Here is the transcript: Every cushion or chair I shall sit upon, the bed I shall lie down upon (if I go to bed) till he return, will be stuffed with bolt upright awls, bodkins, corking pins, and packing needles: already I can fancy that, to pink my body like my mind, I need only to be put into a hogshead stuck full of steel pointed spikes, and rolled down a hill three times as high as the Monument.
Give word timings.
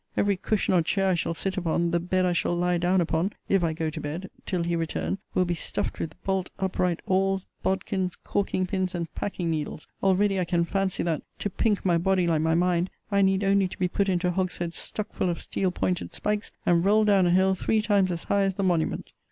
Every 0.17 0.35
cushion 0.35 0.73
or 0.73 0.81
chair 0.81 1.09
I 1.09 1.13
shall 1.13 1.35
sit 1.35 1.57
upon, 1.57 1.91
the 1.91 1.99
bed 1.99 2.25
I 2.25 2.33
shall 2.33 2.55
lie 2.55 2.79
down 2.79 3.01
upon 3.01 3.33
(if 3.47 3.63
I 3.63 3.71
go 3.73 3.91
to 3.91 4.01
bed) 4.01 4.31
till 4.47 4.63
he 4.63 4.75
return, 4.75 5.19
will 5.35 5.45
be 5.45 5.53
stuffed 5.53 5.99
with 5.99 6.19
bolt 6.23 6.49
upright 6.57 7.03
awls, 7.05 7.45
bodkins, 7.61 8.15
corking 8.23 8.65
pins, 8.65 8.95
and 8.95 9.13
packing 9.13 9.51
needles: 9.51 9.85
already 10.01 10.39
I 10.39 10.45
can 10.45 10.65
fancy 10.65 11.03
that, 11.03 11.21
to 11.37 11.51
pink 11.51 11.85
my 11.85 11.99
body 11.99 12.25
like 12.25 12.41
my 12.41 12.55
mind, 12.55 12.89
I 13.11 13.21
need 13.21 13.43
only 13.43 13.67
to 13.67 13.77
be 13.77 13.87
put 13.87 14.09
into 14.09 14.29
a 14.29 14.31
hogshead 14.31 14.73
stuck 14.73 15.13
full 15.13 15.29
of 15.29 15.39
steel 15.39 15.69
pointed 15.69 16.15
spikes, 16.15 16.51
and 16.65 16.83
rolled 16.83 17.05
down 17.05 17.27
a 17.27 17.29
hill 17.29 17.53
three 17.53 17.83
times 17.83 18.11
as 18.11 18.23
high 18.23 18.41
as 18.41 18.55
the 18.55 18.63
Monument. 18.63 19.11